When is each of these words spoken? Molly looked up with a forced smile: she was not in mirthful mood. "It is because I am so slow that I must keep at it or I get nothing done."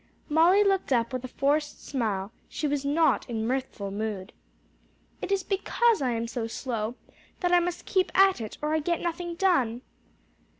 Molly 0.29 0.63
looked 0.63 0.91
up 0.91 1.13
with 1.13 1.23
a 1.25 1.27
forced 1.27 1.85
smile: 1.85 2.31
she 2.49 2.67
was 2.67 2.83
not 2.83 3.29
in 3.29 3.45
mirthful 3.45 3.91
mood. 3.91 4.33
"It 5.21 5.31
is 5.31 5.43
because 5.43 6.01
I 6.01 6.09
am 6.09 6.25
so 6.27 6.47
slow 6.47 6.95
that 7.41 7.51
I 7.51 7.59
must 7.59 7.85
keep 7.85 8.11
at 8.17 8.41
it 8.41 8.57
or 8.63 8.73
I 8.73 8.79
get 8.79 8.99
nothing 8.99 9.35
done." 9.35 9.83